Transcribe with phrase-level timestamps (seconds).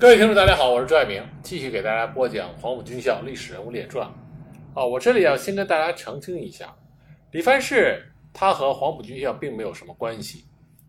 [0.00, 4.08] 各位听众，大家好，我是朱爱明，继续给大家播讲黄埔军校历史人物列传。
[4.72, 6.72] 啊，我这里要先跟大家澄清一下，
[7.32, 8.00] 李范士
[8.32, 10.44] 他和黄埔军校并没有什么关系，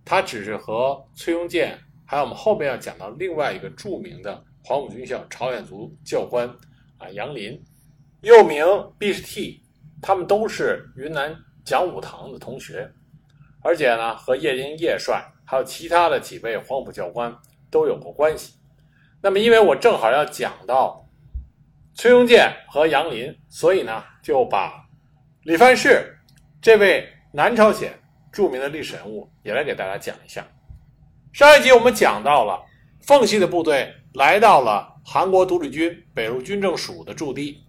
[0.06, 1.76] 他只是和崔庸健，
[2.06, 6.48] 还有我们后面要讲到另外一个著名的黄埔军校朝鲜族教官
[7.00, 7.60] 啊杨林，
[8.22, 8.64] 又名
[9.00, 9.64] 毕士替，
[10.04, 11.36] 他们都是云南
[11.66, 12.88] 讲武堂的同学，
[13.64, 17.36] 而且呢和叶英叶帅还有其他的几位黄埔教官
[17.72, 18.59] 都有过关系。
[19.22, 21.06] 那么，因为我正好要讲到
[21.94, 24.86] 崔庸健和杨林，所以呢，就把
[25.44, 26.18] 李范世
[26.62, 27.92] 这位南朝鲜
[28.32, 30.48] 著名的历史人物也来给大家讲一下。
[31.34, 32.64] 上一集我们讲到了
[33.02, 37.62] 奉系的部队来到了韩国独立军北路军政署的驻地，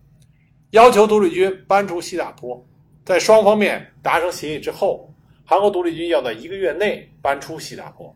[0.71, 2.65] 要求独立军搬出西大坡。
[3.05, 5.13] 在双方面达成协议之后，
[5.45, 8.15] 韩国独立军要在一个月内搬出西大坡。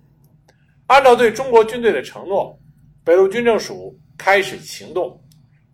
[0.87, 2.57] 按照对中国军队的承诺。
[3.05, 5.23] 北路军政署开始行动，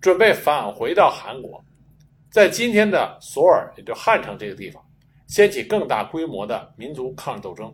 [0.01, 1.65] 准备返回到韩国，
[2.29, 4.85] 在今天的索尔，也就汉城这个地方，
[5.29, 7.73] 掀起更大规模的民族抗日斗争。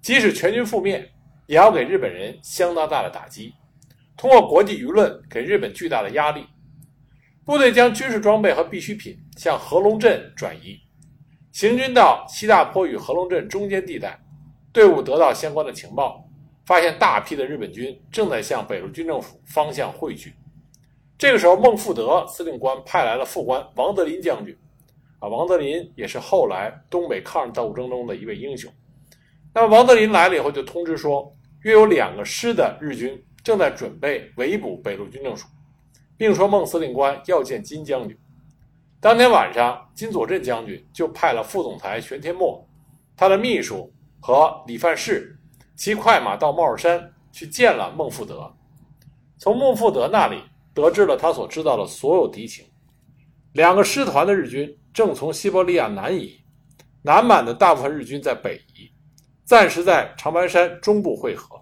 [0.00, 1.08] 即使全军覆灭，
[1.46, 3.54] 也要给日本人相当大的打击，
[4.16, 6.44] 通过国际舆论给日本巨大的压力。
[7.44, 10.76] 部队将军事装备和必需品向合龙镇转移，
[11.52, 14.18] 行军到西大坡与合龙镇中间地带，
[14.72, 16.28] 队伍得到相关的情报。
[16.64, 20.34] 发现大批的日本军正在向北路军政府方向汇聚。
[21.18, 24.56] 这个时候，孟富德司令官派来了副官王德林将军。
[25.20, 28.72] 啊，王德林也是后来东北抗日斗争中的一位英雄。
[29.54, 35.46] 那么，王德林来了以后，就通知说，约有两个师的日军正在准备围捕北路军政府，
[36.16, 38.18] 并说孟司令官要见金将军。
[39.00, 42.66] 当天晚上，金佐镇将军就派了副总裁玄天墨，
[43.16, 45.38] 他的秘书和李范世。
[45.82, 48.54] 骑快马到帽儿山去见了孟富德，
[49.36, 50.40] 从孟富德那里
[50.72, 52.64] 得知了他所知道的所有敌情。
[53.52, 56.40] 两个师团的日军正从西伯利亚南移，
[57.02, 58.92] 南满的大部分日军在北移，
[59.44, 61.60] 暂时在长白山中部汇合，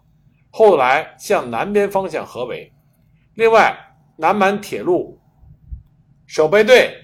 [0.51, 2.71] 后来向南边方向合围。
[3.37, 3.75] 另外，
[4.19, 5.19] 南满铁路
[6.27, 6.95] 守备队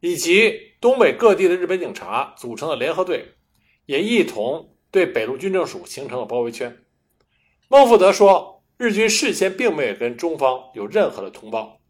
[0.00, 3.36] 以及东北各地的日本警察组成的联合队，
[3.86, 4.68] 也一同。
[4.90, 6.76] 对北路军政署形成了包围圈。
[7.68, 11.80] 孟福德说：“日军事先并没有跟中方有任何的通报，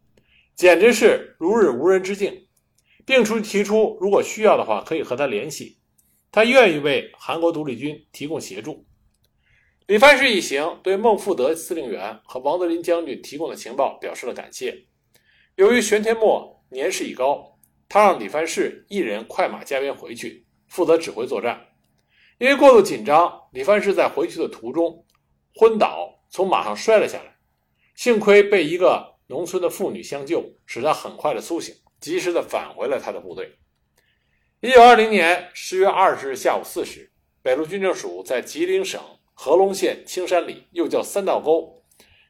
[0.55, 2.47] 简直是如日无人之境，
[3.05, 5.79] 并出提出如果需要的话可以和他联系，
[6.31, 8.85] 他愿意为韩国独立军提供协助。”
[9.87, 14.85] 李范世一行对孟福德司令员和王德林将军提供的情报表示了感谢。
[15.55, 17.57] 由于玄天墨年事已高，
[17.89, 21.59] 他让李范世一人快马加鞭回去，负责指挥作战。
[22.41, 25.05] 因为过度紧张，李范士在回去的途中
[25.53, 27.35] 昏倒，从马上摔了下来。
[27.93, 33.59] 幸亏被一个农村的妇女相救，使他很快的苏醒，及时的返回了他的部队。
[34.59, 37.11] 一九二零年十月二十日下午四时，
[37.43, 38.99] 北路军政署在吉林省
[39.35, 41.83] 合龙县青山里，又叫三道沟，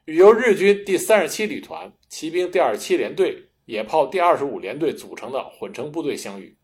[0.04, 6.54] 与由日军第三十七旅团、骑兵第二十七联队、野炮第二十五联队组成的混成部队相遇，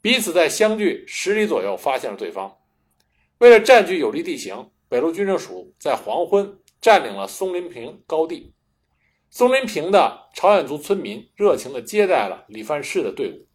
[0.00, 2.56] 彼此在相距十里左右发现了对方。
[3.38, 8.52] 为了占据有利地形，北路军政署在黄昏占领了松林坪高地。
[9.30, 13.46] 松林坪的朝鲜族村民热情地接待了李范士的队伍，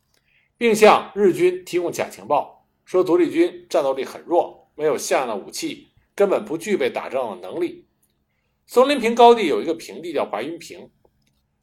[0.58, 7.86] 并向日军提供假情报，说独立军战斗力很弱，没有像样的武器，根本不具备打仗的能力。
[8.66, 10.90] 松林坪高地有一个平地叫白云坪，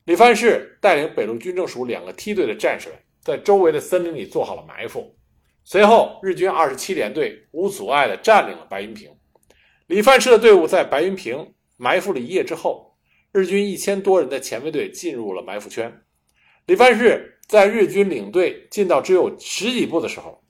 [0.05, 5.17] 李范士带领北路军政署两个梯队的战士们在周围的森林里做好了埋伏。
[5.73, 9.09] 随后，日军二十七联队无阻碍地占领了白云坪。
[9.87, 12.97] 李范世的队伍在白云坪埋伏了一夜之后，
[13.31, 16.03] 日军一千多人的前卫队进入了埋伏圈。
[16.67, 20.43] 李范世在日军领队进到只有十几步的时候，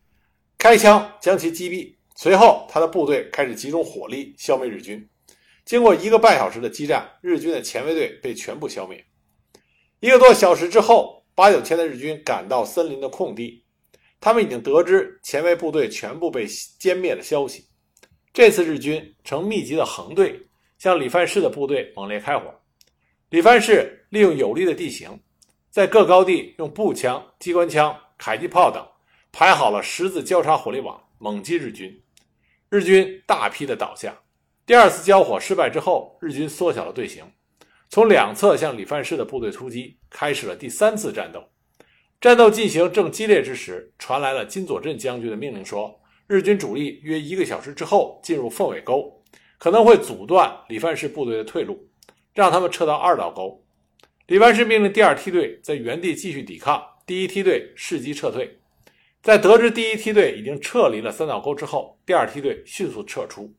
[0.56, 1.97] 开枪将其击毙。
[2.16, 5.06] 随后，他的部队开始集中火力消灭日军。
[5.66, 9.05] 经过一个半小时的激战，日军的前卫队被全部消灭。
[10.00, 13.60] 一个多小时之后，八九千的日军赶到森林的空地。
[14.20, 17.67] 他们已经得知前卫部队全部被歼灭的消息。
[18.32, 22.55] 这次日军呈密集的横队向李范世的部队猛烈开火。
[23.31, 25.20] 李范世利用有利的地形，
[25.70, 28.87] 在各高地用步枪、机关枪、迫击炮等
[29.32, 32.02] 排好了十字交叉火力网，猛击日军。
[32.69, 34.16] 日军大批的倒下。
[34.64, 37.25] 第二次交火失败之后，日军缩小了队形，
[37.88, 41.50] 从两侧向李范世的部队突击，开始了第三次战斗。
[42.20, 49.11] 战斗进行正激烈之时，传来了金佐镇将军的命令，说日军主力约一个小时之后进入凤尾沟，
[49.58, 51.87] 可能会阻断李范世部队的退路。
[52.32, 53.61] 让他们撤到二道沟。
[54.28, 58.56] 李范世命令第二梯队在原地继续抵抗，第一梯队伺机撤退。
[59.20, 63.52] 在得知第一梯队已经撤离了三道沟之后，第二梯队迅速撤出。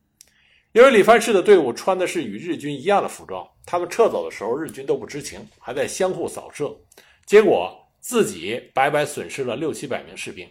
[0.72, 6.74] 由于李范世的队伍穿的是与日军一样的服装，他们撤走的时候，日军都不知情，还在相互扫射，
[7.26, 10.46] 结果自己白白损失了六七百名士兵。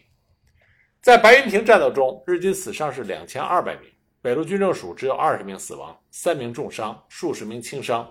[1.02, 3.90] 在白云亭战斗中，日军死伤是两千二百名，
[4.22, 8.08] 北路军政署只有二十名死亡，三名重伤，数十名轻伤。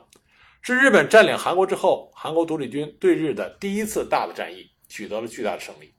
[0.62, 5.94] 是日本占领韩国之后，韩国独立军对日的第一次大的战役，取得了巨大的胜利。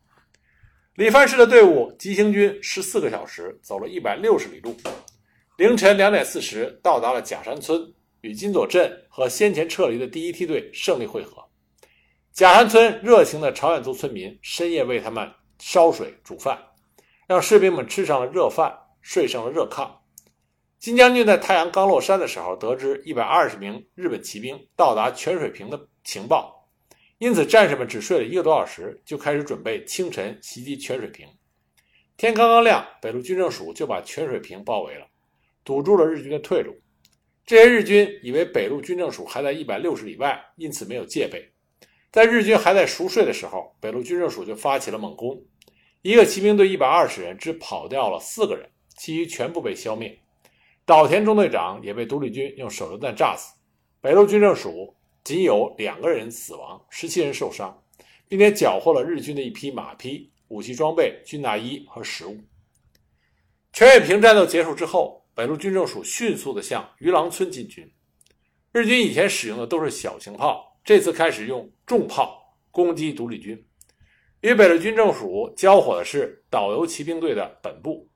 [0.96, 4.76] 李范世的队伍急行军十四个小时，走了一百六十里路。
[5.56, 7.80] 凌晨两点四十，到达了假山村，
[8.20, 11.42] 与金佐镇和先前撤离的第一梯队胜利会合。
[12.40, 16.58] 假山村热情的朝鲜族村民深夜为他们烧水煮饭，
[17.28, 19.90] 让士兵们吃上了热饭，睡上了热炕。
[20.78, 26.66] 金将军在太阳刚落山的时候，得知一百二十名日本骑兵到达泉水坪的情报，
[27.18, 31.28] 因此战士们只睡了一个多小时，就开始准备清晨袭击泉水坪。
[32.16, 35.06] 天刚刚亮，北路军政署就把泉水坪包围了。
[35.62, 36.74] 堵住了日军的退路，
[37.44, 41.49] 这些日军以为北路军政署还在一百六十里外，因此没有戒备。
[42.12, 45.40] 在日军还在熟睡的时候，北路军政署就发起了猛攻。
[46.02, 50.18] 一个骑兵队一百二十人，只跑掉了四个人，其余全部被消灭。
[50.84, 53.54] 岛田中队长也被独立军用手榴弹炸死。
[54.00, 57.80] 北路军政署仅有两个人死亡，十七人受伤，
[58.28, 62.38] 并且缴获了日军的一批马匹、武器装备、军大衣和食物。
[63.72, 65.18] 全水平战斗结束之后。
[65.32, 67.90] 北路军政署迅速地向鱼郎村进军。
[68.72, 73.66] 日军以前使用的都是小型炮，这次开始用重炮攻击独立军。
[74.42, 78.08] 与北路军政署交火的是导游骑兵队的本部。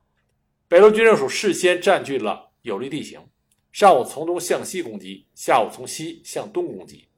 [0.68, 3.20] 北路军政署事先占据了有利地形，
[3.72, 7.08] 上午从东向西攻击，下午从西向东攻击。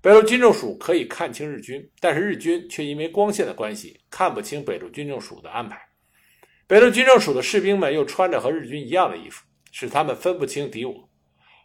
[0.00, 5.80] 北路军政署可以看清日军，但是日军却因为光线的关系看不清北路军政署的安排。
[6.66, 11.08] 北路军政署的士兵们又穿着和日军一样的衣服，使他们分不清敌我。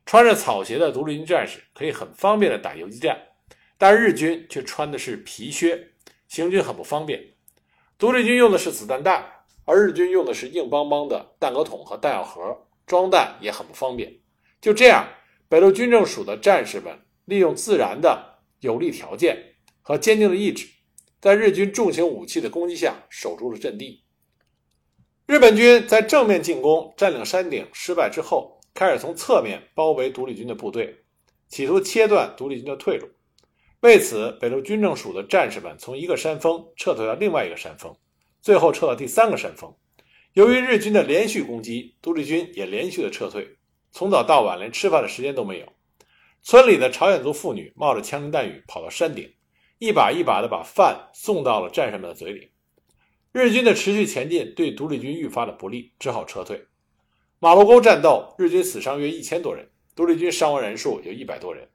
[0.05, 3.19] 穿着草鞋的独立军战士可以很方便地打游击战，
[3.77, 5.91] 但日军却穿的是皮靴，
[6.27, 7.23] 行军很不方便。
[7.97, 14.19] 独立军用的是子弹袋，而日军用的是硬邦邦的弹壳桶和弹药盒，装弹也很不方便。
[14.59, 15.07] 就这样，
[15.47, 20.67] 北路军政署的战士们利用自然的有利条件和坚定的意志，
[21.21, 24.03] 在日军重型武器的攻击下守住了阵地。
[25.27, 31.03] 日本军在正面进攻、占领山顶失败之后，开始从侧面包围独立军的部队，
[31.47, 33.07] 企图切断独立军的退路。
[33.81, 37.95] 为此，北路军政署的战士们从一个山峰撤退到另外一个山峰，
[38.41, 39.71] 最后撤到第三个山峰。
[40.33, 43.57] 由于日军的连续攻击，独立军也连续的撤退，
[43.91, 45.67] 从早到晚连吃饭的时间都没有。
[46.41, 49.31] 村里的朝鲜族妇女冒着枪林弹雨跑到山顶，
[49.77, 52.51] 一把一把的把饭送到了战士们的嘴里。
[53.31, 56.65] 日军的持续前进对独立军愈发的不利，只好撤退。
[57.37, 61.69] 马路沟战斗，日军死伤约一千多人，独立军伤亡人数有一百多人。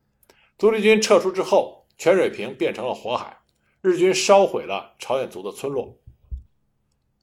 [0.58, 3.38] 独立军撤出之后，泉水平变成了火海，
[3.80, 5.96] 日军烧毁了朝鲜族的村落。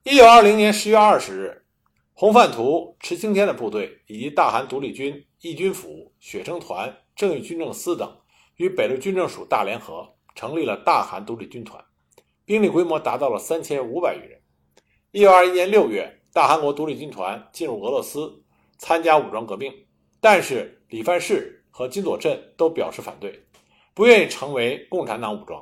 [0.04, 1.66] 一九二零年十月二十日，
[2.14, 8.10] 洪范图、池青天的部队以及大韩独立军义军府、雪生团、正义军政司等
[8.56, 11.84] 与北路军政署大联合，成立了大韩独立军团。
[12.46, 14.40] 兵力规模达到了三千五百余人。
[15.12, 18.46] 一九二一年六月，大韩国独立军团进入俄罗斯
[18.78, 19.74] 参加武装革命，
[20.22, 23.44] 但是李范世和金佐镇都表示反对，
[24.00, 25.62] 不愿意成为共产党武装。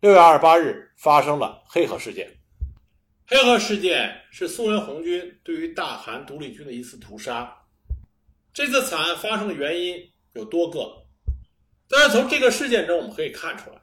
[0.00, 2.30] 六月二十八日发生了黑河事件。
[3.26, 7.50] 黑河事件是苏联红军对于大韩独立军的一次屠杀。
[8.52, 9.96] 这次惨案发生的原因
[10.34, 10.86] 有多个，
[11.88, 13.80] 但是从这个事件中我们可以看出来。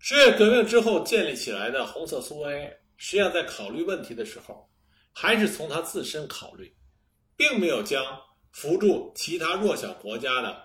[0.00, 4.68] 十月革命之后建立起来的红色苏维埃，实际上在考虑问题的时候，
[5.12, 6.74] 还是从他自身考虑，
[7.36, 8.04] 并没有将
[8.50, 10.60] 扶助其他弱小国家的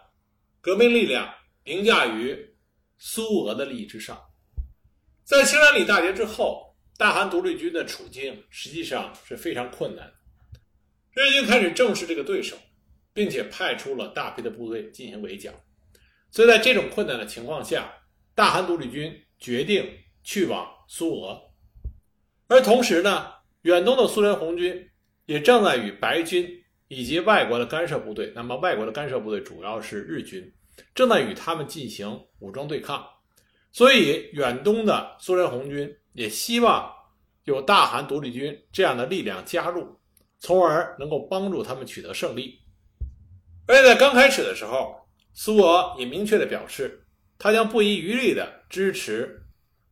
[0.62, 1.32] 革命力量
[1.64, 2.38] 凌驾于
[2.98, 4.20] 苏俄的利益之上。
[5.24, 10.12] 在青山里大捷之后，大韩独立军的处境实际上是非常困难。
[11.14, 12.58] 日军开始正视这个对手，
[13.14, 15.54] 并且派出了大批的部队进行围剿。
[16.32, 17.94] 所以在这种困难的情况下，
[18.36, 19.88] 大韩独立军决定
[20.24, 21.40] 去往苏俄，
[22.48, 24.90] 而同时呢，远东的苏联红军
[25.26, 26.50] 也正在与白军
[26.88, 30.52] 以及外国的干涉部队，那么外国的干涉部队主要是日军，
[30.96, 33.06] 正在与他们进行武装对抗。
[33.72, 36.92] 所以，远东的苏联红军也希望
[37.46, 40.00] 有大韩独立军这样的力量加入，
[40.40, 42.60] 从而能够帮助他们取得胜利。
[43.68, 44.96] 而且在刚开始的时候，
[45.34, 47.04] 苏俄也明确的表示，
[47.40, 49.44] 他将不遗余力的支持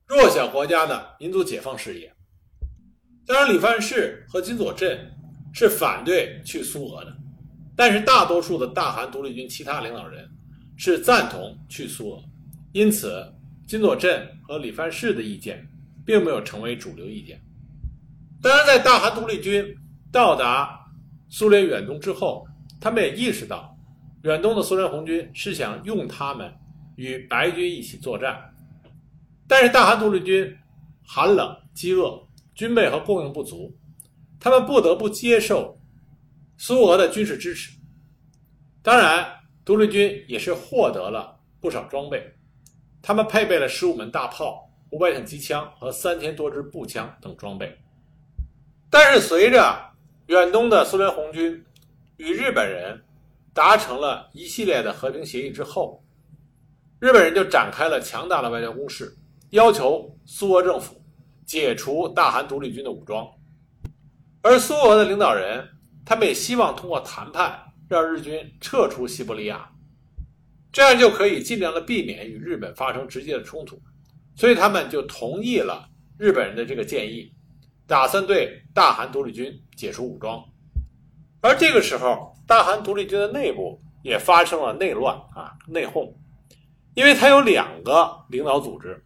[0.06, 2.14] 弱小国家的民族解放事业。
[3.26, 5.12] 当然，李范世和金佐镇
[5.54, 7.18] 是反对去苏俄的，
[7.76, 10.30] 但是大多数的大韩独立军其他领导人
[10.84, 12.24] 是赞同去苏俄，
[12.72, 13.24] 因此
[13.68, 15.64] 金佐镇和李范世的意见
[16.04, 17.40] 并没有成为主流意见。
[18.42, 19.64] 当然，在大韩独立军
[20.12, 20.92] 到达
[21.30, 22.48] 苏联远东之后，
[22.80, 23.78] 他们也意识到，
[24.24, 26.52] 远东的苏联红军是想用他们
[26.96, 28.52] 与白军一起作战，
[29.48, 30.52] 但是大韩独立军
[31.06, 33.72] 寒冷、饥饿、军备和供应不足，
[34.40, 35.80] 他们不得不接受
[36.58, 37.72] 苏俄的军事支持。
[38.82, 39.32] 当然，
[39.72, 42.30] 独立军也是获得了不少装备，
[43.02, 47.74] 他们配备了十五门大炮、五百挺机枪和三千多支步枪等装备。
[48.90, 49.80] 但是，随着
[50.28, 51.64] 远东的苏联红军
[52.18, 53.02] 与日本人
[53.54, 56.04] 达成了一系列的和平协议之后，
[57.00, 59.16] 日本人就展开了强大的外交攻势，
[59.52, 61.02] 要求苏俄政府
[61.46, 63.26] 解除大韩独立军的武装。
[64.42, 65.66] 而苏俄的领导人，
[66.06, 67.58] 他们也希望通过谈判
[67.92, 69.70] 让日军撤出西伯利亚，
[70.72, 73.82] 这样就可以尽量的避免与日本发生直接的冲突，
[74.36, 77.32] 所以他们就同意了日本人的这个建议。
[77.86, 80.42] 打算对大韩独立军解除武装，
[81.42, 86.14] 而这个时候，大韩独立军的内部也发生了内乱啊，内讧，
[86.94, 89.04] 因为它有两个领导组织，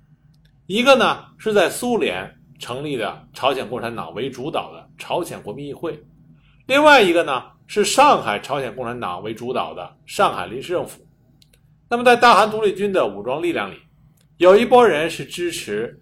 [0.68, 6.00] 一个呢是在苏联成立的朝鲜共产党为主导的朝鲜国民议会，
[6.68, 11.06] 另外一个呢是上海朝鲜共产党为主导的上海临时政府。
[11.90, 13.78] 那么，在大韩独立军的武装力量里，
[14.38, 16.02] 有一波人是支持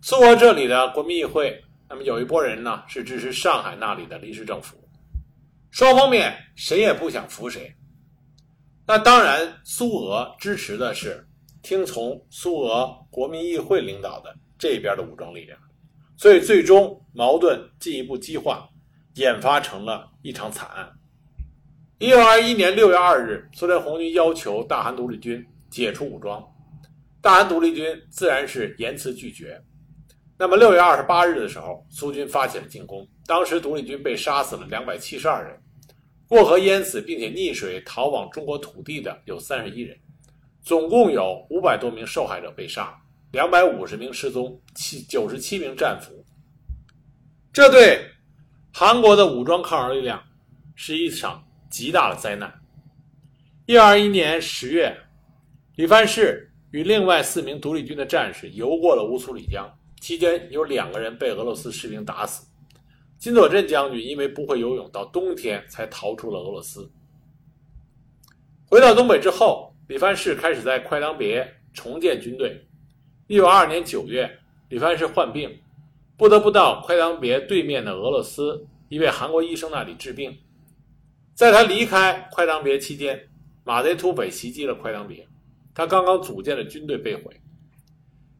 [0.00, 1.62] 苏俄这里的国民议会。
[1.88, 4.76] 那么有一波人呢是支持上海那里的临时政府，
[5.72, 7.74] 双方面谁也不想服谁。
[8.86, 11.26] 那当然，苏俄支持的是
[11.62, 15.58] 听从苏俄国民议会领导的这边的武装力量，
[16.16, 18.68] 所以最终矛盾进一步激化，
[19.14, 20.88] 演发成了一场惨案。
[22.00, 26.42] 一九二一年六月二日，苏联红军要求大韩独立军解除武装，
[27.20, 29.62] 大韩独立军自然是严词拒绝。
[30.38, 33.06] 那么六月二十八日的时候，苏军发起了进攻。
[33.26, 35.60] 当时独立军被杀死了两百七十二人，
[36.26, 39.94] 过河淹死并且溺水逃往中国土地的有三十一人，
[40.62, 42.98] 总共有五百多名受害者被杀，
[43.30, 46.24] 两百五十名失踪，七九十七名战俘。
[47.52, 48.02] 这对
[48.72, 50.18] 韩国的武装抗日力量
[50.74, 52.52] 是一场极大的灾难。
[53.66, 54.94] 一九二一年十月，
[55.76, 59.72] 李范世与另外四名独立军的战士游过了乌苏里江。
[60.00, 62.46] 期间有两个人被俄罗斯士兵打死，
[63.18, 66.90] 金佐镇将军因为不会游泳，到冬天才逃出了俄罗斯。
[68.64, 72.66] 回到东北之后，李范世开始在快当别重建军队。
[73.26, 74.38] 一九二二年九月，
[74.70, 75.60] 李范世患病，
[76.16, 80.36] 不得不到快当别对面的俄罗斯一位韩国医生那里治病。
[81.34, 83.28] 在他离开快当别期间，
[83.64, 85.26] 马贼土匪袭击了快当别，
[85.74, 87.40] 他刚刚组建的军队被毁。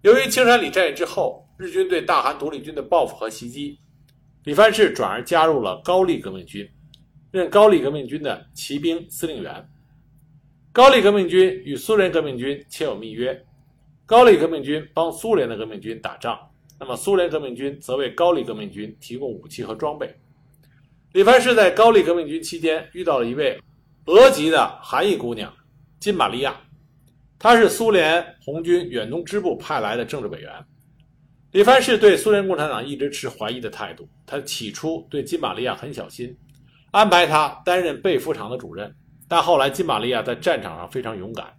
[0.02, 3.78] 由于青山里战役之后，日军对大韩独立军的报复和袭击，
[4.44, 6.68] 李范世转而加入了高丽革命军，
[7.30, 9.68] 任高丽革命军的骑兵司令员。
[10.72, 13.44] 高丽革命军与苏联革命军签有密约，
[14.06, 16.38] 高丽革命军帮苏联的革命军打仗，
[16.78, 20.14] 那么苏联革命军则为高丽革命军提供武器和装备。
[21.12, 23.60] 李范世在高丽革命军期间遇到了一位
[24.06, 25.52] 俄籍的韩裔姑娘
[25.98, 26.56] 金玛利亚。
[27.36, 30.52] 她是苏联红军远东支部派来的政治委员。
[31.50, 34.08] 李范世对苏联共产党一直持怀疑的态度。
[34.24, 36.32] 他起初对金玛利亚很小心，
[36.92, 38.94] 安排他担任被服厂的主任。
[39.26, 41.52] 但后来金玛利亚在战场上非常勇敢，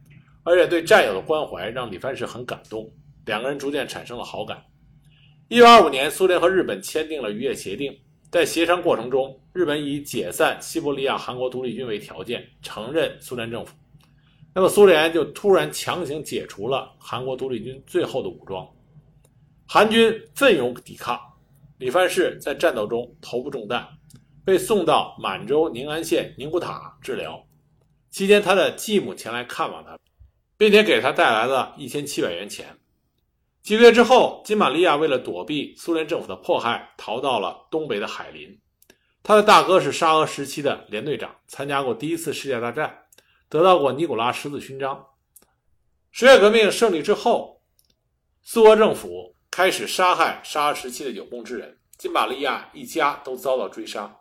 [0.44, 2.90] 而且对战友的关怀让李凡世很感动，
[3.26, 4.64] 两个人逐渐产生了好感。
[5.50, 7.94] 一九二五年，苏联和日本签订了渔业协定，
[8.32, 13.76] 在协商过程中，日本以解散西伯利亚韩国独立军为条件，承认苏联政府。
[14.56, 18.66] 那么苏联就突然强行解除了韩国独立军最后的武装，
[19.68, 21.20] 韩军奋勇抵抗，
[21.78, 23.86] 李范世在战斗中头部中弹，
[24.46, 27.46] 被送到满洲宁安县宁古塔治疗。
[28.12, 30.00] 期间，他的继母前来看望他，
[30.58, 32.78] 并且给他带来了一千七百元钱。
[33.62, 38.60] 几个月之后，金玛利亚为了躲避苏联政府的迫害，逃到了东北的海林。
[39.22, 43.06] 他的大哥是沙俄时期的连队长，参加过第一次世界大战。
[43.48, 45.06] 得到过尼古拉十字勋章。
[46.10, 47.62] 十月革命胜利之后，
[48.42, 54.18] 苏俄政府开始杀害沙俄时期的有功之人，金玛利亚一家都遭到追杀。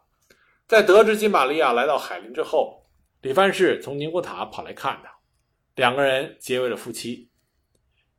[0.68, 2.84] 在得知金玛利亚来到海林之后，
[3.22, 5.10] 李范世从宁古塔跑来看他，
[5.76, 7.29] 两个人结为了夫妻。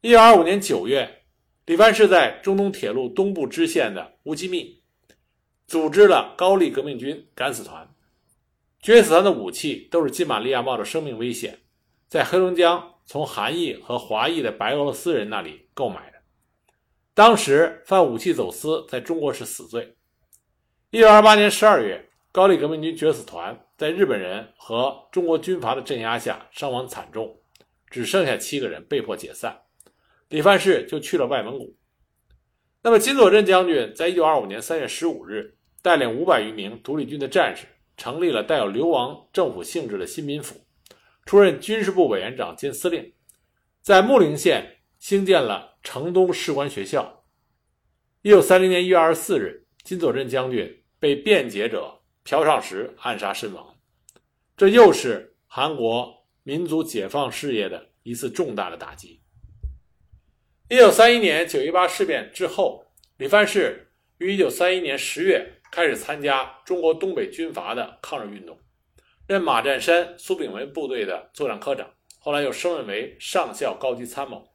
[0.03, 1.21] 一九二五年九月，
[1.67, 4.81] 李范是在中东铁路东部支线的乌基密，
[5.67, 7.87] 组织了高丽革命军敢死团。
[8.81, 11.59] 决死团的武器都是金玛利亚冒着生命危险，
[12.07, 16.17] 在黑龙江从韩裔和华裔的白俄罗斯人那里购买的。
[17.13, 19.95] 当时犯武器走私在中国是死罪。
[20.89, 27.39] 一九二八年十二月，高丽革命军决死团在日本人和中国军阀的镇压下伤亡惨重，
[27.91, 29.61] 只剩下七个人被迫解散。
[30.31, 31.77] 李范世就去了外蒙古。
[32.81, 37.67] 那么金佐镇将军在一九二五年三月十五日带领五百余名独立军的战士。
[37.97, 40.65] 成立了带有流亡政府性质的新民府，
[41.23, 43.13] 出任军事部委员长兼司令，
[43.79, 47.23] 在木陵县兴建了城东士官学校。
[48.23, 53.75] 一九三零年一月二十四日，金佐镇将军被辩解者朴尚实暗杀身亡，
[54.57, 59.20] 这又是韩国民族解放事业的一次重大的打击。
[60.71, 62.85] 一九三一年九一八事变之后，
[63.17, 65.55] 李范世于一九三一年十月。
[65.69, 68.57] 开始参加中国东北军阀的抗日运动，
[69.27, 74.49] 任马占山、苏炳文部队的作战科长，后来又升任为上校高级参谋。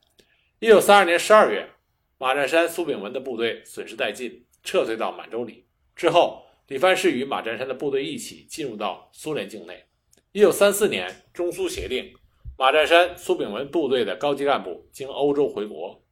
[0.58, 1.70] 一九三二年十二月，
[2.18, 5.66] 马占山、苏炳文的部队损失殆尽，撤退到满洲里。
[5.94, 9.84] 之后，李范世与马占山的部队一起进入到苏联境内。
[10.32, 12.12] 一九三四年，中苏协定，
[12.58, 16.02] 马占山、苏炳文部队的高级干部经欧洲回国。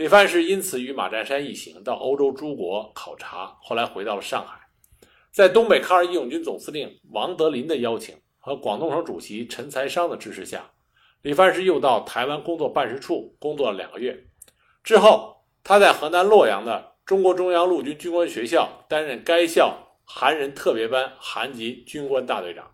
[0.00, 4.58] 李范世因此与马占山一行到欧洲诸国考察，后来回到了上海。
[5.30, 10.70] 在东北抗日义勇军总司令王德林的邀请和广东省主席陈才商的支持下，
[11.20, 14.24] 李范世又到台湾工作办事处工作了两个月。
[14.82, 22.70] 之后，他在河南洛阳的中国中央陆军军官学校担任该校韩人特别班韩籍军官大队长。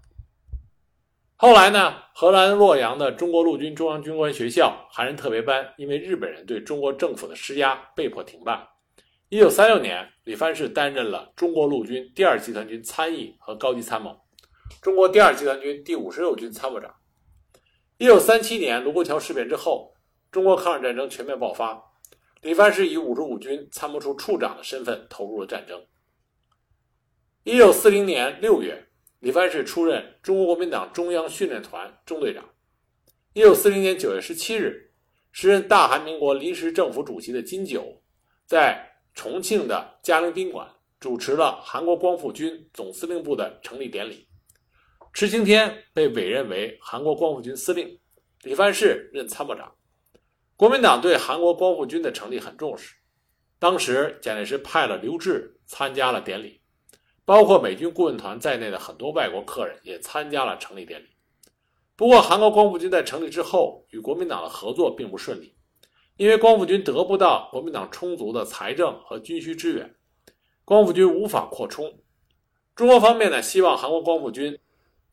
[1.38, 8.66] 后来呢，荷兰洛阳的中国陆军中央军官学校韩人特别班因为日本人对中国政府的施压，被迫停办。
[9.28, 14.18] 一九三六年，李范世担任了中国陆军第二集团军参议和高级参谋，
[14.80, 16.94] 中国第二集团军第五十六军参谋长。
[17.98, 19.92] 一九三七年卢沟桥事变之后，
[20.30, 21.78] 中国抗日战争全面爆发，
[22.40, 25.84] 李范世以五十五军参谋处处长的身份投入了战争。
[27.42, 28.84] 一九四零年六月。
[29.26, 32.48] 李范世出任中国国民党中央训练团中队长。
[33.32, 34.92] 一九四零年九月十七日，
[35.32, 38.04] 时任大韩民国临时政府主席的金九，
[38.46, 44.28] 在重庆的嘉陵宾馆主持了韩国光复军总司令部的成立典礼。
[45.12, 47.98] 池青天被委任为韩国光复军司令，
[48.44, 49.74] 李范世任参谋长。
[50.54, 52.94] 国民党对韩国光复军的成立很重视，
[53.58, 56.60] 当时蒋介石派了刘峙参加了典礼。
[57.26, 61.06] 包括美军顾问团在内的很多外国客人也参加了成立典礼。
[61.96, 65.54] 不过，韩国光复军在成立之后与国民党的合作并不顺利，
[66.16, 69.94] 因为光复军得不到国民党充足的财政和军需支援，
[70.64, 71.92] 光复军无法扩充。
[72.74, 74.58] 中国方面呢，希望韩国光复军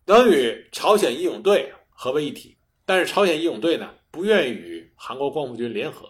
[0.06, 6.08] 能与朝鲜义勇队合为一体，但是朝鲜义勇队呢不愿意与韩国光复军联合。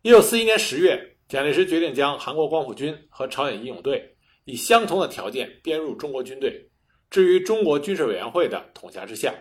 [0.00, 4.14] 一九四一年十月，蒋介石决定将韩国光复军和朝鲜义勇队。
[4.48, 6.66] 以相同的条件编入中国军队，
[7.10, 9.34] 置于中国军事委员会的统辖之下。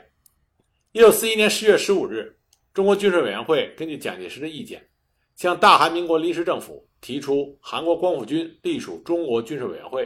[0.91, 2.37] 一九四一年十月十五日，
[2.73, 4.85] 中国军事委员会根据蒋介石的意见，
[5.37, 10.05] 向大韩民国临时政府提出韩国光复军隶属中国军事委员会。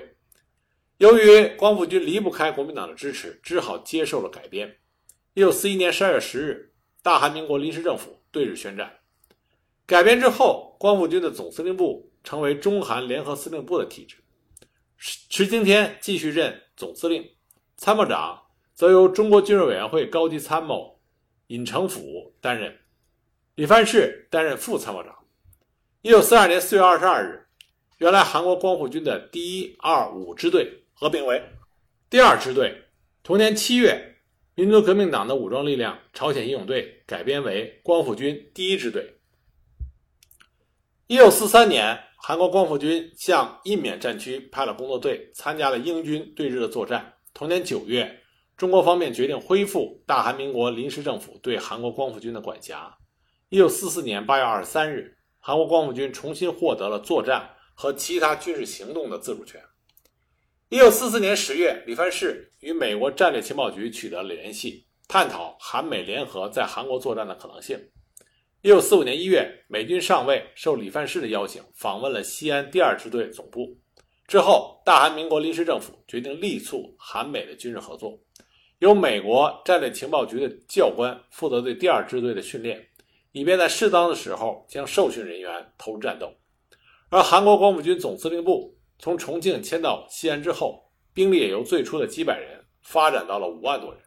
[0.99, 4.71] 由于光复军离不开国民党的支持，只好接受了改编。
[5.33, 8.99] 一九四一年十二月十日，大韩民国临时政府对日宣战。
[9.87, 14.17] 改编之后，光复军的总司令部成为中韩联合司令部的体制。
[15.01, 17.27] 池青天继续任总司令，
[17.75, 18.39] 参谋长
[18.75, 21.01] 则由中国军事委员会高级参谋
[21.47, 22.77] 尹成甫担任，
[23.55, 25.17] 李范世担任副参谋长。
[26.03, 27.47] 一九四二年四月二十二日，
[27.97, 31.41] 原来韩国光复军的第一、二、五支队合并为
[32.07, 32.83] 第二支队。
[33.23, 34.19] 同年七月，
[34.53, 39.17] 民族革命党的武装力量朝鲜义勇队改编为光复军第一支队。
[41.07, 41.99] 一九四三年。
[42.23, 47.11] 韩国光复军向印缅战区派了工作队，参加了英军对日的作战。
[47.33, 48.21] 同年九月，
[48.55, 52.95] 中国方面决定恢复大韩民国临时政府对韩国光复军的管辖。
[53.49, 59.59] 一九四四年八月二十三日，韩国光复军重新获得了作战和其他军事行动的自主权。
[60.69, 67.79] 一九四四年十月，李范士与美国战略情报局取得了联系，探讨韩美联合在韩国作战的可能性。
[68.63, 73.75] 一九四五年一月，美军上尉受李范世的邀请，访问了西安第二支队总部。
[74.27, 78.19] 之后，大韩民国临时政府决定力促韩美的军事合作。
[78.77, 82.87] 由美国战略情报局的教官负责对第二支队的训练，
[83.31, 86.31] 以便在适当的时候将受训人员投入战斗。
[87.09, 93.99] 而韩国光复军总司令部从重庆迁到西安之后，兵力也由最初的几百人发展到了五万多人。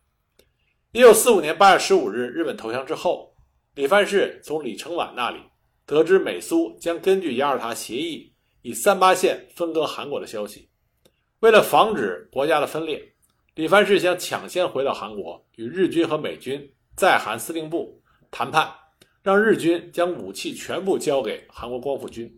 [0.92, 3.33] 一九四五年八月十五日，日本投降之后，
[3.74, 5.40] 李藩士从李承晚那里
[5.84, 8.32] 得知美苏将根据雅尔塔协议
[8.62, 10.68] 以三八线分割韩国的消息。
[11.40, 13.02] 为了防止国家的分裂，
[13.56, 18.72] 李藩士想抢先回到韩国，与日军和美军在韩司令部谈判，
[19.24, 22.32] 让日军将武器全部交给韩国光复军。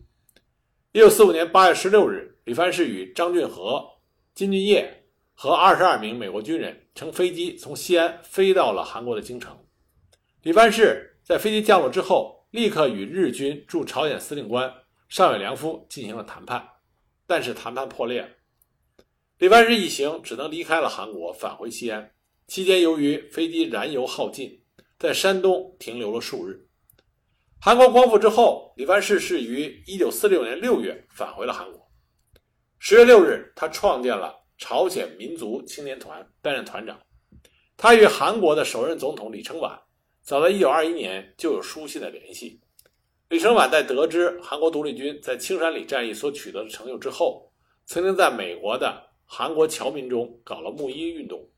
[0.93, 3.87] 一九四五年八月十六日，李藩士与张俊和、
[4.35, 9.55] 金俊业和二十二名美国军人乘飞机从西安飞到了韩国的京城。
[10.43, 14.73] 李藩士在飞机降落之后，立刻与日军驻朝鲜司令官
[15.09, 16.65] 上野良夫进行了谈判，
[17.27, 18.29] 但是谈判破裂了。
[19.39, 22.13] 李藩士一行只能离开了韩国，返回西安。
[22.47, 24.63] 期间，由于飞机燃油耗尽，
[25.01, 26.69] 在山东停留了数日。
[27.61, 31.91] 韩国光复之后，李藩士是于1946年6月返回了韩国。
[32.81, 36.97] 10月6日，他创建了朝鲜民族青年团，担任团长。
[37.77, 39.77] 他与韩国的首任总统李承晚
[40.27, 42.61] 早在1921年就有书信的联系。
[43.29, 47.49] 李承晚在得知韩国独立军在青山里战役所取得的成就之后，
[47.85, 51.49] 曾经在美国的韩国侨民中搞了募衣运动，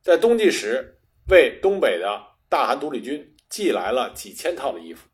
[0.00, 0.96] 在冬季时
[1.30, 5.08] 为东北的大韩独立军寄来了几千套的衣服。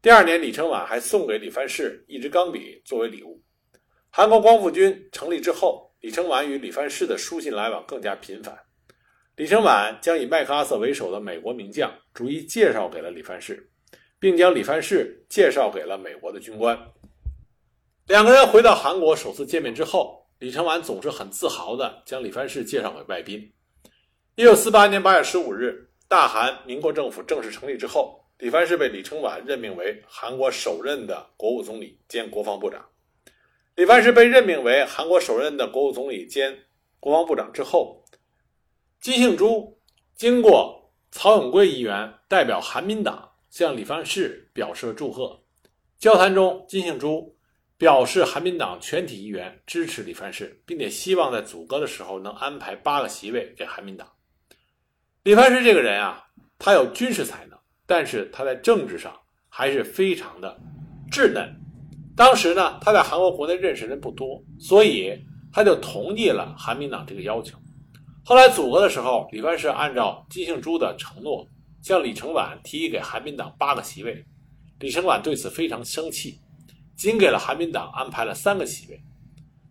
[0.00, 3.42] 第二年，李承晚还送给李藩士一支钢笔作为礼物。
[4.10, 8.56] 韩国光复军成立之后，李承晚与李藩士的书信来往更加频繁。
[9.38, 13.70] 李承晚将以麦克阿瑟为首的美国名将逐一介绍给了李藩士，
[14.18, 16.76] 并将李藩士介绍给了美国的军官。
[18.08, 20.18] 两个人回到韩国首次见面之后。
[20.40, 23.52] 李承晚总是很自豪地将李藩士介绍给外宾。
[24.36, 32.84] 一九四八年八月十五日，大韩民国政府正式成立之后，李范士被李承晚任命为韩国首任的国务总理兼国防部长。
[33.74, 36.56] 李范士被任命为韩国首任的国务总理兼
[37.00, 38.04] 国防部长之后，
[39.00, 39.78] 金庆珠
[40.14, 45.40] 经过曹永贵议员代表韩民党向李藩士表示了祝贺。
[45.98, 47.34] 交谈中，金庆珠。
[47.78, 54.08] 表示韩民党全体议员支持李藩士，并且希望在组阁的时候能安排八个席位给韩民党。
[55.22, 56.24] 李藩士这个人啊，
[56.58, 57.56] 他有军事才能，
[57.86, 59.16] 但是他在政治上
[59.48, 60.58] 还是非常的
[61.08, 61.48] 稚嫩。
[62.16, 65.16] 当时呢，他在韩国国内认识人不多，所以
[65.52, 67.56] 他就同意了韩民党这个要求。
[68.28, 71.48] 后来组阁的时候，李藩士按照金庆珠的承诺，
[71.80, 74.22] 向李承晚提议给韩民党八个席位。
[74.80, 76.38] 李承晚对此非常生气。
[76.94, 79.00] 仅给了韩民党安排了三个席位。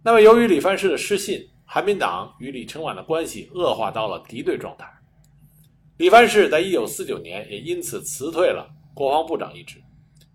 [0.04, 4.92] 那么，由于李藩士的失信，韩民党与李承晚的关系恶化到了敌对状态。
[5.98, 9.80] 李藩士在一九四九年也因此辞退了国防部长一职，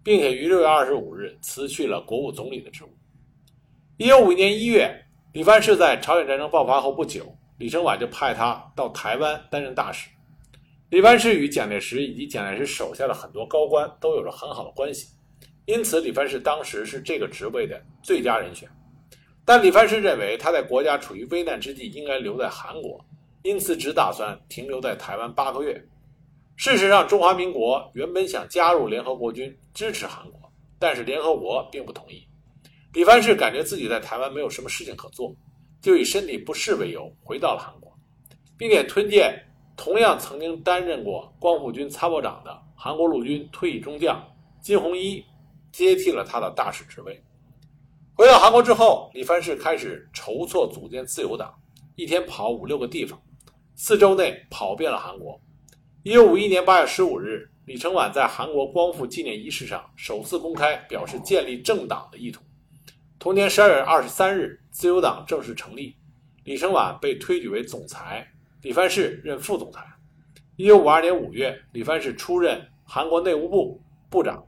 [0.04, 2.96] 并且于六月二十五日辞去了国务总理的职务。
[3.96, 10.08] 一九五一年一月，李藩士在朝鲜战争爆发后不久，李承晚就派他到台湾担任大使。
[10.90, 15.08] 李藩士与蒋介石以及蒋介石手下的很多高官都有着很好的关系。
[15.64, 18.68] 因此，李藩士当时是这个职位的最佳人选，
[19.44, 23.02] 但李藩士认为他在国家处于危难之际，应该留在韩国，
[23.42, 25.80] 因此只打算停留在台湾八个月。
[26.56, 32.26] 事实上，中华民国原本想加入联合国军，支持韩国，但是联合国并不同意。
[32.92, 35.34] 李藩士感觉自己在台湾没有什么事情可做，
[35.82, 37.92] 就以身体不适为由回到了韩国，
[38.56, 39.38] 并且推荐
[39.76, 44.24] 同样曾经担任过光复军参谋长的韩国陆军退役中将
[44.62, 45.22] 金弘一。
[45.72, 47.24] 接替了他的大使职位。
[48.12, 51.50] 回到韩国之后，李藩士开始筹措组建自由党，
[51.96, 53.18] 一天跑五六个地方，
[53.74, 55.40] 四周内跑遍了韩国。
[56.02, 62.42] 一九五一年八月十五日，李承晚在韩国光复纪念仪式上首次公开表示建立政党的意图。
[63.22, 65.94] 同年十二月二十三日，自由党正式成立，
[66.42, 68.26] 李承晚被推举为总裁，
[68.62, 69.80] 李范世任副总裁。
[70.56, 73.80] 一九五二年五月，李范世出任韩国内务部
[74.10, 74.44] 部长。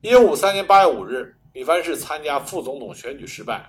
[0.00, 3.68] 一九五三年八月五日，李范世参加副总统选举失败。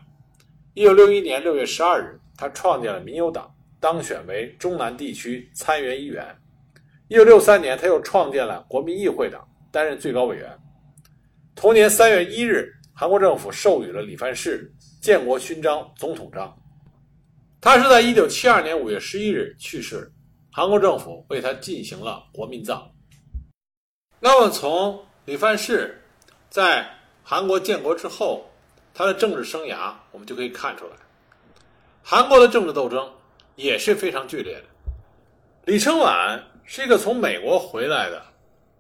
[0.74, 6.26] 一九六一年六月十二日，他创建了民友党，当选为中南地区参议员议员。
[7.10, 10.50] 一九六三年，他又创建了国民议会党，担任最高委员。
[11.54, 16.56] 同年三月一日，韩国政府授予了李藩士建国勋章总统章。
[17.60, 20.12] 他是在一九七二年五月十一日去世，
[20.52, 22.90] 韩国政府为他进行了国民葬。
[24.20, 26.00] 那么从李藩士。
[26.50, 26.88] 在
[27.24, 28.46] 韩国建国之后，
[28.94, 30.92] 他的政治生涯我们就可以看出来，
[32.04, 33.12] 韩国的政治斗争
[33.56, 34.66] 也是非常剧烈的。
[35.66, 38.24] 李承晚是一个从美国回来的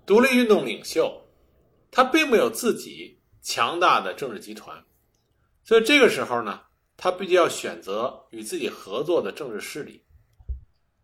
[0.05, 1.19] 独立运动领袖，
[1.89, 4.83] 他并没有自己强大的政治集团，
[5.63, 6.61] 所以这个时候呢，
[6.95, 10.03] 他必须要选择与自己合作的政治势力。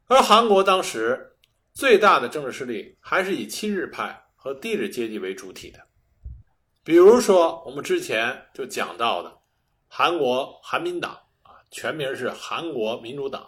[0.08, 1.36] 而韩国当时
[1.74, 5.80] 最大的政治势力还是以亲日派和帝日阶级为主体的，
[6.84, 9.38] 比如说我们之前就讲到的
[9.88, 11.12] 韩国韩民党
[11.44, 13.48] 啊，全名是韩国民主党。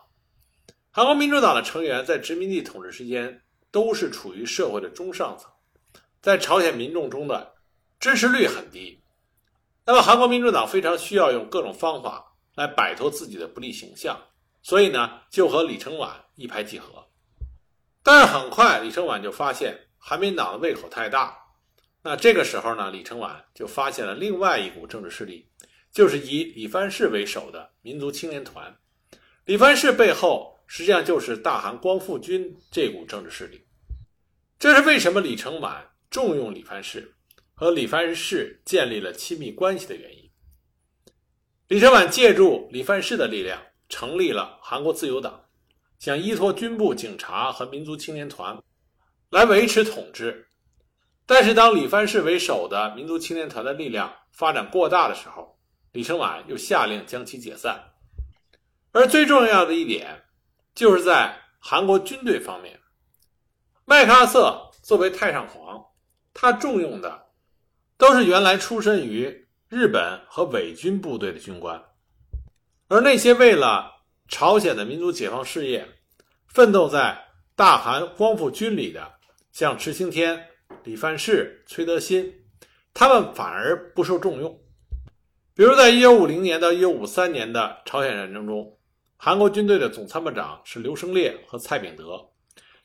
[0.91, 5.49] 韩国民主党的成员在殖民地统治期间都是处于社会的中上层，
[6.21, 7.50] 在朝鲜民众中的
[8.01, 9.01] 支持率很低。
[9.85, 14.19] 那么，韩国民主党非常需要用各种方法来摆脱自己的不利形象，
[14.61, 17.07] 所以呢，就和李承晚一拍即合。
[18.03, 21.37] 但是很快，李承晚就发现韩民党的胃口太大。
[22.01, 25.47] 那这个时候呢，李承晚就发现了另外一股政治势力，
[25.91, 28.75] 就是以李范世为首的民族青年团。
[29.45, 30.51] 李范世背后。
[30.73, 33.67] 实际上就是大韩光复军这股政治势力，
[34.57, 37.13] 这是为什么李承晚重用李范世，
[37.62, 40.32] 和李范世建立了亲密关系的原因。
[41.67, 45.45] 李承晚借助李范世的力量，成立了韩国自由党，
[46.00, 48.60] 想依托军部、警察和民族青年团
[49.30, 50.47] 来维持统治。
[51.28, 55.56] 但是，当李范世为首的民族青年团的力量发展过大的时候，
[55.91, 57.80] 李承晚又下令将其解散。
[58.91, 60.24] 而最重要的一点。
[60.74, 62.80] 就是在韩国军队方面，
[63.86, 65.86] 麦克阿瑟作为太上皇，
[66.34, 67.28] 他重用的
[68.01, 71.79] 都是原来出身于日本和伪军部队的军官，
[72.87, 73.91] 而那些为了
[74.27, 75.87] 朝鲜的民族解放事业
[76.47, 77.23] 奋斗在
[77.55, 79.07] 大韩光复军里的，
[79.51, 80.47] 像池青天、
[80.83, 82.33] 李范世、崔德新，
[82.91, 84.59] 他们反而不受重用。
[85.53, 88.79] 比如，在1950年到1953年的朝鲜战争中。
[89.15, 92.19] 韩国军队的总参谋长是刘生烈和蔡炳德，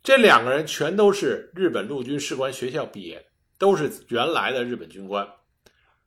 [0.02, 3.24] 这两个人全都是日本陆军士官学校毕业的，
[3.58, 5.28] 都是原来的日本军官。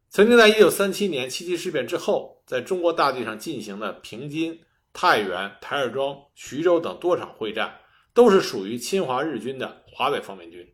[0.10, 4.60] 曾经在一九三七年七七事变之后，在中国大地上进行的平津、
[4.94, 7.80] 太原、台儿庄、徐州等多场会战，
[8.14, 10.68] 都是属于侵华日军的华北方面军。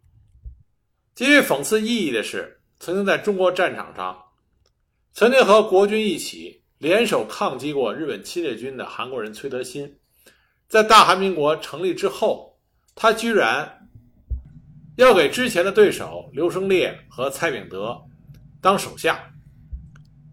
[1.14, 4.22] 极具讽刺意义的是，曾经在中国战场上，
[5.14, 6.62] 曾经和国军一起。
[6.78, 9.98] 联手抗击过日本侵略军的韩国人崔德新，
[10.68, 12.60] 在大韩民国成立之后，
[12.94, 13.85] 他居然
[14.96, 18.00] 要给之前的对手刘生烈和蔡炳德
[18.62, 19.32] 当手下，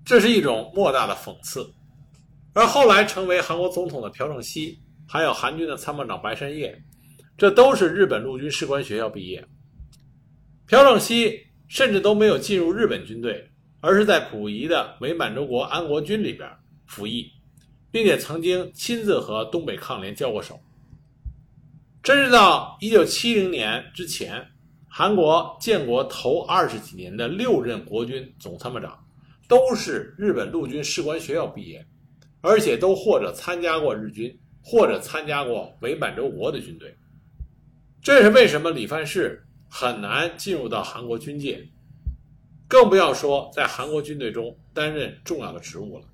[0.04, 1.72] 这是一种莫大的讽刺。
[2.54, 6.82] 而后来成为韩国总统的朴正熙，还有韩军的参谋长白山叶，
[7.36, 9.44] 这都是日本陆军士官学校毕业。
[10.66, 13.48] 朴正熙甚至都没有进入日本军队。
[13.84, 16.48] 而是在溥仪的伪满洲国安国军里边
[16.86, 17.28] 服役，
[17.90, 20.60] 并且曾经亲自和东北抗联交过手。
[22.00, 24.40] 真是到一九七零年之前，
[24.94, 29.02] 韩国建国头二十几年的六任国军总参谋长，
[29.48, 31.86] 都是日本陆军士官学校毕业，
[32.42, 36.94] 而且都或者参加过日军，或者参加过伪满洲国的军队。
[38.02, 41.66] 这是为什么李范世很难进入到韩国军界。
[42.68, 46.04] 更不要说在韩国军队中担任重要的职务了。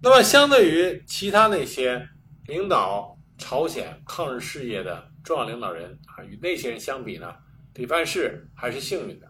[0.00, 2.08] 那么，相对于其他那些
[2.46, 7.34] 领导朝鲜抗日事业的重要领导人啊，与那些人相比呢，
[7.74, 9.26] 李范世还是幸运的，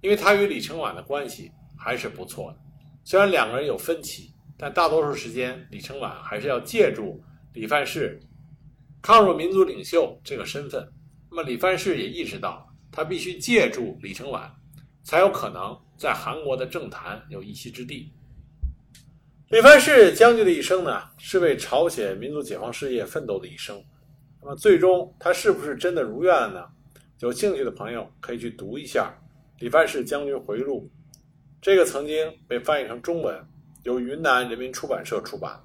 [0.00, 2.58] 因为他与李承晚的关系还是不错的。
[3.04, 7.22] 虽然两个人有分歧，但大多数时间，李承晚还是要借助
[7.54, 8.20] 李范世
[9.00, 10.88] 抗日民族领袖这个身份。
[11.28, 14.52] 那么，李范世也意识到，他必须借助李承晚。
[15.04, 18.12] 才有可能在韩国的政坛有一席之地。
[19.48, 23.82] 李范世将军的一生呢，是为朝鲜民族解放事业奋斗的一生。
[24.40, 26.64] 那么，最终他是不是真的如愿了呢？
[27.22, 29.14] 有兴趣的朋友可以去读一下
[29.62, 30.90] 《李范世将军回忆录》，
[31.60, 32.16] 这个曾经
[32.48, 33.40] 被翻译成中文，
[33.84, 35.56] 由云南人民出版社出版。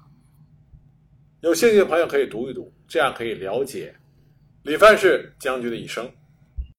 [1.40, 3.92] 有兴趣的朋友可以读一读，这样可以了解
[4.62, 6.08] 李范世将军的一生。